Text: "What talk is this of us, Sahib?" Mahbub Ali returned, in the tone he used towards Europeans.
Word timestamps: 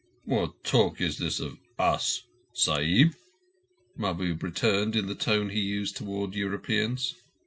"What 0.23 0.63
talk 0.63 0.99
is 0.99 1.19
this 1.19 1.39
of 1.39 1.59
us, 1.77 2.23
Sahib?" 2.55 3.13
Mahbub 3.95 4.19
Ali 4.21 4.31
returned, 4.31 4.95
in 4.95 5.05
the 5.05 5.13
tone 5.13 5.49
he 5.51 5.59
used 5.61 5.95
towards 5.95 6.35
Europeans. 6.35 7.13